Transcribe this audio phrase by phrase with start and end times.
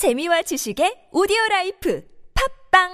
[0.00, 2.02] 재미와 지식의 오디오 라이프
[2.32, 2.88] 팝빵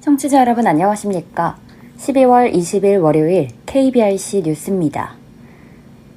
[0.00, 1.58] 청취자 여러분 안녕하십니까?
[1.98, 5.23] 12월 20일 월요일 KBRC 뉴스입니다.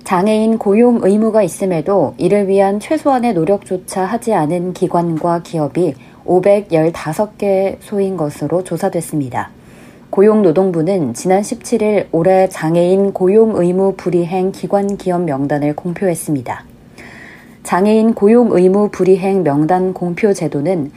[0.08, 8.64] 장애인 고용 의무가 있음에도 이를 위한 최소한의 노력조차 하지 않은 기관과 기업이 515개 소인 것으로
[8.64, 9.50] 조사됐습니다.
[10.10, 16.64] 고용노동부는 지난 17일 올해 장애인 고용 의무 불이행 기관 기업 명단을 공표했습니다.
[17.64, 20.90] 장애인 고용 의무 불이행 명단 공표 제도는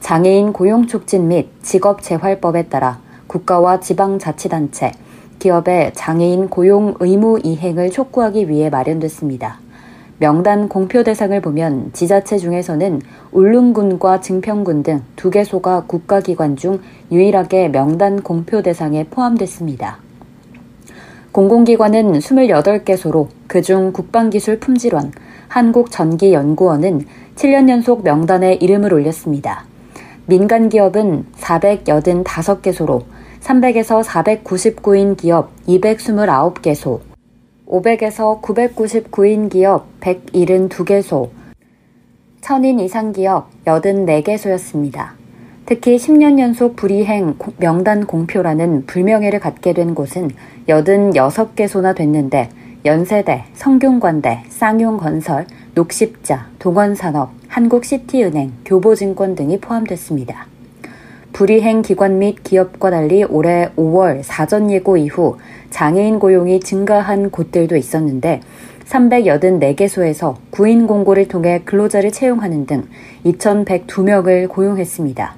[0.00, 4.92] 장애인 고용 촉진 및 직업 재활법에 따라 국가와 지방자치단체,
[5.40, 9.58] 기업의 장애인 고용 의무 이행을 촉구하기 위해 마련됐습니다.
[10.18, 13.00] 명단 공표 대상을 보면 지자체 중에서는
[13.32, 16.80] 울릉군과 증평군 등 두 개소가 국가기관 중
[17.12, 19.98] 유일하게 명단 공표 대상에 포함됐습니다.
[21.32, 25.12] 공공기관은 28개소로 그중 국방기술품질원,
[25.48, 29.64] 한국전기연구원은 7년 연속 명단에 이름을 올렸습니다.
[30.24, 33.02] 민간 기업은 485개소로
[33.40, 37.00] 300에서 499인 기업 229개소,
[37.66, 41.30] 500에서 999인 기업 172개소,
[42.40, 45.10] 1000인 이상 기업 84개소였습니다.
[45.66, 50.30] 특히 10년 연속 불이행 명단 공표라는 불명예를 갖게 된 곳은
[50.66, 52.48] 86개소나 됐는데
[52.84, 60.46] 연세대, 성균관대, 쌍용건설, 녹십자, 동원산업, 한국시티은행, 교보증권 등이 포함됐습니다.
[61.40, 65.38] 불이행 기관 및 기업과 달리 올해 5월 사전 예고 이후
[65.70, 68.42] 장애인 고용이 증가한 곳들도 있었는데
[68.84, 72.84] 384개소에서 구인 공고를 통해 근로자를 채용하는 등
[73.24, 75.34] 2,102명을 고용했습니다.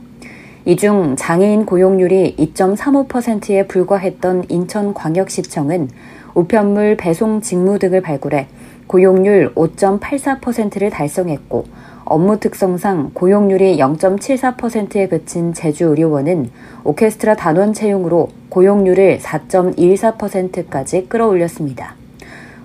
[0.64, 5.88] 이 중 장애인 고용률이 2.35%에 불과했던 인천광역시청은
[6.34, 8.48] 우편물 배송 직무 등을 발굴해
[8.88, 11.64] 고용률 5.84%를 달성했고
[12.04, 16.50] 업무 특성상 고용률이 0.74%에 그친 제주의료원은
[16.84, 21.94] 오케스트라 단원 채용으로 고용률을 4.14%까지 끌어올렸습니다.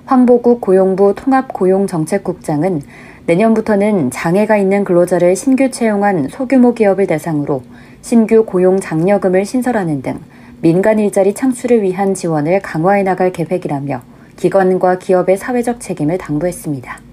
[0.06, 2.82] 황보국 고용부 통합고용정책국장은
[3.26, 7.62] 내년부터는 장애가 있는 근로자를 신규 채용한 소규모 기업을 대상으로
[8.02, 10.20] 신규 고용 장려금을 신설하는 등
[10.62, 14.02] 민간 일자리 창출을 위한 지원을 강화해 나갈 계획이라며
[14.38, 17.07] 기관과 기업의 사회적 책임을 당부했습니다.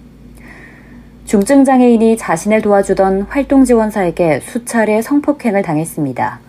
[1.24, 6.40] 중증장애인이 자신을 도와주던 활동지원사에게 수차례 성폭행을 당했습니다.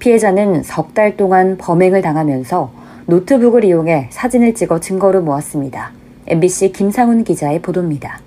[0.00, 2.72] 피해자는 석 달 동안 범행을 당하면서
[3.06, 5.92] 노트북을 이용해 사진을 찍어 증거로 모았습니다.
[6.26, 8.20] MBC 김상훈 기자의 보도입니다.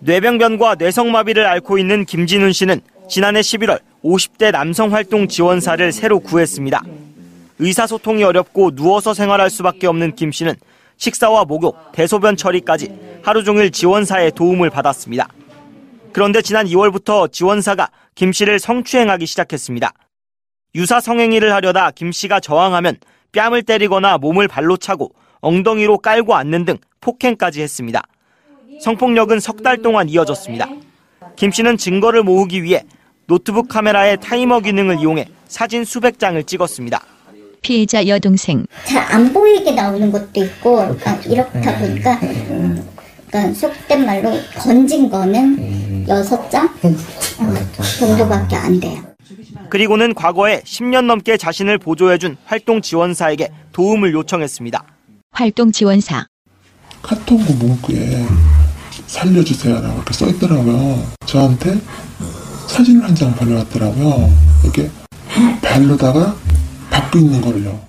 [0.00, 6.82] 뇌병변과 뇌성마비를 앓고 있는 김진훈 씨는 지난해 11월 50대 남성 활동 지원사를 새로 구했습니다.
[7.58, 10.54] 의사소통이 어렵고 누워서 생활할 수밖에 없는 김 씨는
[10.96, 15.28] 식사와 목욕, 대소변 처리까지 하루 종일 지원사의 도움을 받았습니다.
[16.12, 19.92] 그런데 지난 2월부터 지원사가 김 씨를 성추행하기 시작했습니다.
[20.76, 22.96] 유사 성행위를 하려다 김 씨가 저항하면
[23.32, 28.02] 뺨을 때리거나 몸을 발로 차고 엉덩이로 깔고 앉는 등 폭행까지 했습니다.
[28.80, 30.68] 성폭력은 석 달 동안 이어졌습니다.
[31.36, 32.84] 김 씨는 증거를 모으기 위해
[33.26, 37.02] 노트북 카메라의 타이머 기능을 이용해 사진 수백 장을 찍었습니다.
[37.68, 38.66] 피해자 여동생.
[38.84, 46.48] 잘 안 보이게 나오는 것도 있고 그러니까 이렇다 보니까 그러니까 속된 말로 건진 거는 여섯
[46.50, 46.68] 장
[47.98, 49.02] 정도밖에 안 돼요.
[49.70, 54.84] 그리고는 과거에 10년 넘게 자신을 보조해준 활동 지원사에게 도움을 요청했습니다.
[55.32, 56.26] 활동 지원사.
[57.02, 58.24] 카톡 문구에
[59.06, 61.02] 살려주세요라고 이렇게 써 있더라고요.
[61.26, 61.78] 저한테
[62.68, 64.30] 사진을 한 장 보내왔더라고요.
[64.64, 64.90] 이렇게
[65.62, 66.34] 발로다가
[67.18, 67.80] 있는 거를요.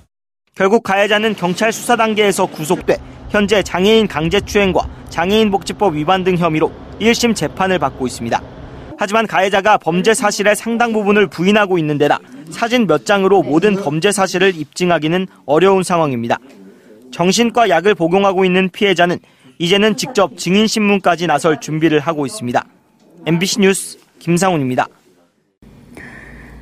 [0.56, 2.98] 결국 가해자는 경찰 수사 단계에서 구속돼
[3.30, 6.72] 현재 장애인 강제추행과 장애인복지법 위반 등 혐의로
[7.02, 8.42] 1심 재판을 받고 있습니다.
[8.98, 12.20] 하지만 가해자가 범죄 사실의 상당 부분을 부인하고 있는 데다
[12.50, 16.38] 사진 몇 장으로 모든 범죄 사실을 입증하기는 어려운 상황입니다.
[17.12, 19.20] 정신과 약을 복용하고 있는 피해자는
[19.60, 22.66] 이제는 직접 증인신문까지 나설 준비를 하고 있습니다.
[23.26, 24.88] MBC 뉴스 김상훈입니다.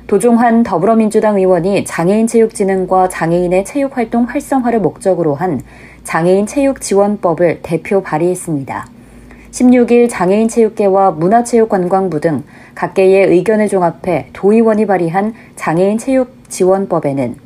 [0.06, 5.62] 도종환 더불어민주당 의원이 장애인 체육진흥과 장애인의 체육활동 활성화를 목적으로 한
[6.04, 8.86] 장애인 체육지원법을 대표 발의했습니다.
[9.50, 12.42] 16일 장애인 체육계와 문화체육관광부 등
[12.74, 17.36] 각계의 의견을 종합해 도의원이 발의한 장애인 체육지원법에는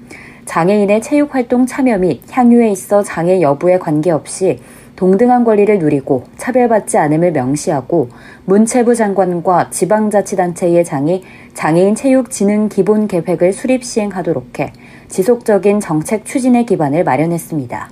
[0.45, 4.59] 장애인의 체육활동 참여 및 향유에 있어 장애 여부에 관계없이
[4.99, 8.09] 동등한 권리를 누리고 차별받지 않음을 명시하고
[8.47, 11.23] 문체부 장관과 지방자치단체의 장이
[11.55, 14.73] 장애인 체육 진흥 기본 계획을 수립 시행하도록 해
[15.07, 17.91] 지속적인 정책 추진의 기반을 마련했습니다.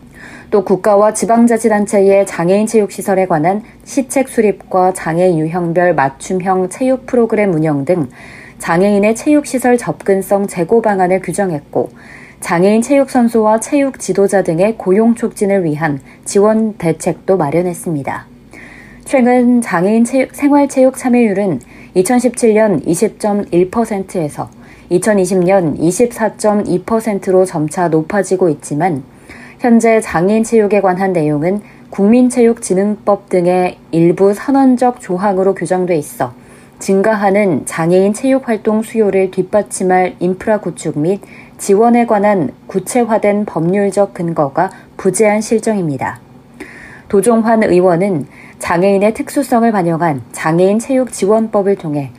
[0.51, 8.09] 또 국가와 지방자치단체의 장애인 체육시설에 관한 시책 수립과 장애 유형별 맞춤형 체육 프로그램 운영 등
[8.59, 11.91] 장애인의 체육시설 접근성 제고 방안을 규정했고
[12.47, 18.27] 장애인 체육선수와 체육 지도자 등의 고용 촉진을 위한 지원 대책도 마련했습니다.
[19.05, 21.59] 최근 장애인 체육, 생활체육 참여율은
[21.97, 24.49] 2017년 20.1%에서
[24.93, 29.03] 2020년 24.2%로 점차 높아지고 있지만
[29.59, 36.33] 현재 장애인 체육에 관한 내용은 국민체육진흥법 등의 일부 선언적 조항으로 규정돼 있어
[36.79, 41.21] 증가하는 장애인 체육활동 수요를 뒷받침할 인프라 구축 및
[41.59, 46.21] 지원에 관한 구체화된 법률적 근거가 부재한 실정입니다.
[47.09, 48.27] 도종환 의원은
[48.59, 52.11] 장애인의 특수성을 반영한 장애인 체육 지원법을 통해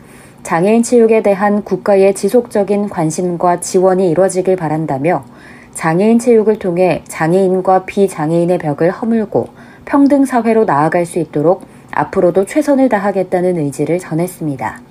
[0.43, 5.25] 장애인 체육에 대한 국가의 지속적인 관심과 지원이 이루어지길 바란다며
[5.73, 9.49] 장애인 체육을 통해 장애인과 비장애인의 벽을 허물고
[9.85, 14.86] 평등 사회로 나아갈 수 있도록 앞으로도 최선을 다하겠다는 의지를 전했습니다.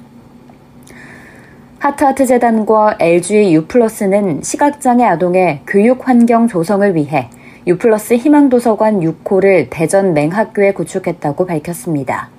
[1.79, 7.29] 하트하트 재단과 LG 유플러스는 시각장애 아동의 교육 환경 조성을 위해
[7.67, 12.31] 유플러스 희망도서관 6호를 대전 맹학교에 구축했다고 밝혔습니다.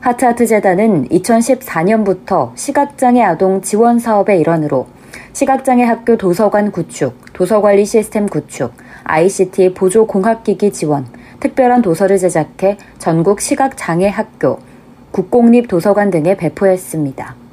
[0.00, 4.86] 하트하트 재단은 2014년부터 시각장애 아동 지원 사업의 일환으로
[5.32, 11.06] 시각장애 학교 도서관 구축, 도서관리 시스템 구축, ICT 보조 공학기기 지원,
[11.40, 14.58] 특별한 도서를 제작해 전국 시각장애 학교,
[15.10, 17.43] 국공립 도서관 등에 배포했습니다.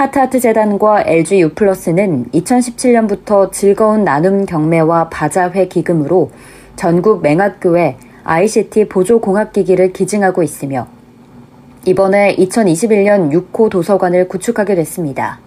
[0.00, 6.30] 하트하트 재단과 LG 유플러스는 2017년부터 즐거운 나눔 경매와 바자회 기금으로
[6.74, 10.86] 전국 맹학교에 ICT 보조 공학기기를 기증하고 있으며
[11.84, 15.38] 이번에 2021년 6호 도서관을 구축하게 됐습니다.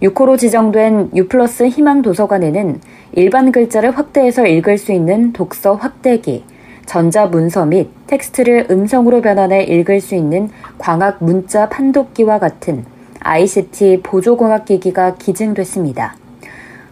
[0.00, 2.80] 6호로 지정된 유플러스 희망 도서관에는
[3.14, 6.44] 일반 글자를 확대해서 읽을 수 있는 독서 확대기,
[6.86, 12.84] 전자 문서 및 텍스트를 음성으로 변환해 읽을 수 있는 광학 문자 판독기와 같은
[13.28, 16.16] ICT 보조공학기기가 기증됐습니다.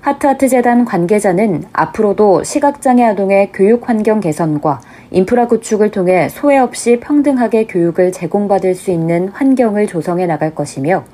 [0.02, 7.66] 하트하트 재단 관계자는 앞으로도 시각장애 아동의 교육 환경 개선과 인프라 구축을 통해 소외 없이 평등하게
[7.68, 11.04] 교육을 제공받을 수 있는 환경을 조성해 나갈 것이며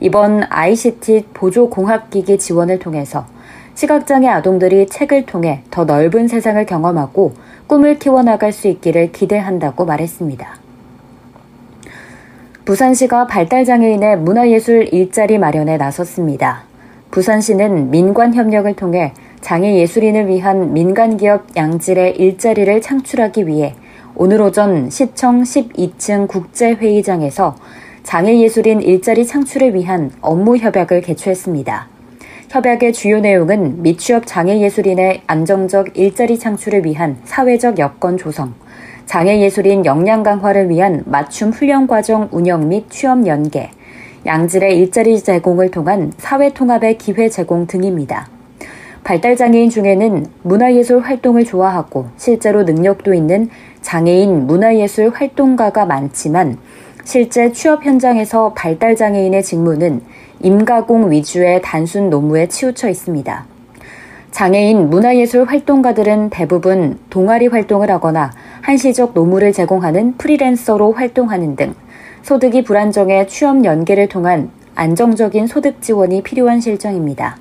[0.00, 3.26] 이번 ICT 보조공학기기 지원을 통해서
[3.74, 7.34] 시각장애 아동들이 책을 통해 더 넓은 세상을 경험하고
[7.66, 10.65] 꿈을 키워나갈 수 있기를 기대한다고 말했습니다.
[12.66, 16.64] 부산시가 발달장애인의 문화예술 일자리 마련에 나섰습니다.
[17.12, 23.76] 부산시는 민관 협력을 통해 장애예술인을 위한 민간기업 양질의 일자리를 창출하기 위해
[24.16, 27.54] 오늘 오전 시청 12층 국제회의장에서
[28.02, 31.86] 장애예술인 일자리 창출을 위한 업무 협약을 개최했습니다.
[32.50, 38.54] 협약의 주요 내용은 미취업 장애예술인의 안정적 일자리 창출을 위한 사회적 여건 조성,
[39.06, 43.70] 장애예술인 역량 강화를 위한 맞춤 훈련 과정 운영 및 취업 연계,
[44.26, 48.28] 양질의 일자리 제공을 통한 사회 통합의 기회 제공 등입니다.
[49.04, 53.48] 발달장애인 중에는 문화예술 활동을 좋아하고 실제로 능력도 있는
[53.80, 56.58] 장애인 문화예술 활동가가 많지만
[57.04, 60.02] 실제 취업 현장에서 발달장애인의 직무는
[60.40, 63.55] 임가공 위주의 단순 노무에 치우쳐 있습니다.
[64.36, 71.74] 장애인 문화예술 활동가들은 대부분 동아리 활동을 하거나 한시적 노무를 제공하는 프리랜서로 활동하는 등
[72.20, 77.38] 소득이 불안정해 취업 연계를 통한 안정적인 소득 지원이 필요한 실정입니다.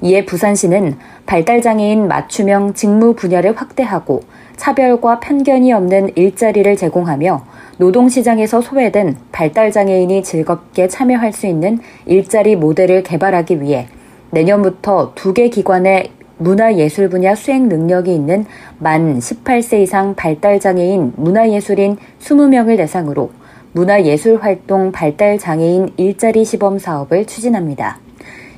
[0.00, 0.96] 이에 부산시는
[1.26, 4.22] 발달장애인 맞춤형 직무 분야를 확대하고
[4.56, 7.44] 차별과 편견이 없는 일자리를 제공하며
[7.76, 13.86] 노동시장에서 소외된 발달장애인이 즐겁게 참여할 수 있는 일자리 모델을 개발하기 위해
[14.30, 18.44] 내년부터 두 개 기관의 문화예술 분야 수행 능력이 있는
[18.78, 23.30] 만 18세 이상 발달장애인 문화예술인 20명을 대상으로
[23.72, 27.98] 문화예술활동 발달장애인 일자리 시범 사업을 추진합니다.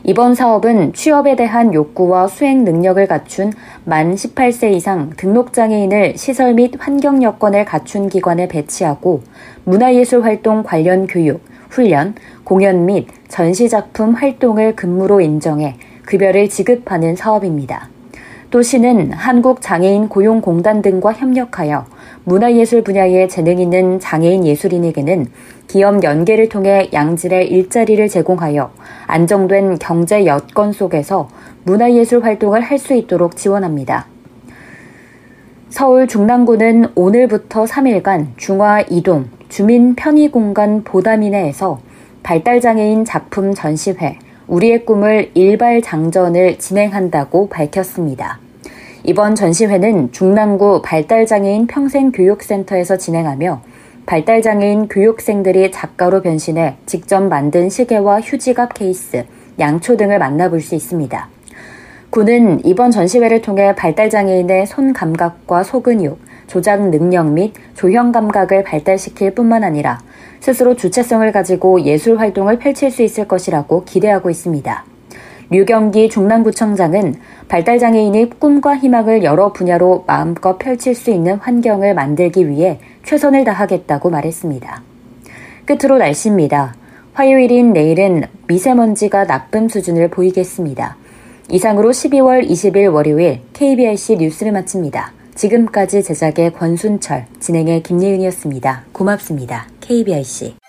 [0.06, 3.52] 이번 사업은 취업에 대한 욕구와 수행 능력을 갖춘
[3.84, 9.22] 만 18세 이상 등록장애인을 시설 및 환경 여건을 갖춘 기관에 배치하고
[9.64, 11.40] 문화예술활동 관련 교육,
[11.70, 12.14] 훈련,
[12.44, 15.76] 공연 및 전시작품 활동을 근무로 인정해
[16.06, 17.88] 급여를 지급하는 사업입니다.
[18.50, 21.86] 또 시는 한국장애인 고용공단 등과 협력하여
[22.22, 25.26] 문화예술 분야에 재능 있는 장애인 예술인에게는
[25.66, 28.70] 기업 연계를 통해 양질의 일자리를 제공하여
[29.06, 31.28] 안정된 경제 여건 속에서
[31.64, 34.06] 문화예술 활동을 할 수 있도록 지원합니다.
[35.70, 41.80] 서울 중랑구는 오늘부터 3일간 중화 이동 주민 편의 공간 보다미네에서
[42.22, 48.38] 발달장애인 작품 전시회 우리의 꿈을 일발 장전을 진행한다고 밝혔습니다.
[49.02, 53.62] 이번 전시회는 중랑구 발달장애인 평생교육센터에서 진행하며
[54.06, 59.24] 발달장애인 교육생들이 작가로 변신해 직접 만든 시계와 휴지갑 케이스,
[59.58, 61.28] 양초 등을 만나볼 수 있습니다.
[62.10, 69.64] 군은 이번 전시회를 통해 발달장애인의 손 감각과 소근육, 조작 능력 및 조형 감각을 발달시킬 뿐만
[69.64, 70.00] 아니라
[70.44, 74.84] 스스로 주체성을 가지고 예술 활동을 펼칠 수 있을 것이라고 기대하고 있습니다.
[75.48, 77.14] 류경기 중랑구청장은
[77.48, 84.10] 발달 장애인이 꿈과 희망을 여러 분야로 마음껏 펼칠 수 있는 환경을 만들기 위해 최선을 다하겠다고
[84.10, 84.82] 말했습니다.
[85.64, 86.74] 끝으로 날씨입니다.
[87.14, 90.98] 화요일인 내일은 미세먼지가 나쁨 수준을 보이겠습니다.
[91.48, 95.14] 이상으로 12월 20일 월요일 KBRC 뉴스를 마칩니다.
[95.34, 98.84] 지금까지 제작의 권순철, 진행의 김예은이었습니다.
[98.92, 99.73] 고맙습니다.
[99.84, 100.63] KBRC.